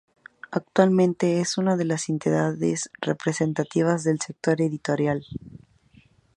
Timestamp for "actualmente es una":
0.49-1.77